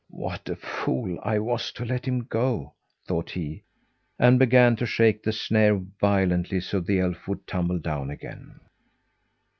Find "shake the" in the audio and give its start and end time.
4.87-5.31